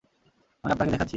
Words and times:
আমি 0.63 0.71
আপনাকে 0.73 0.91
দেখাচ্ছি। 0.91 1.09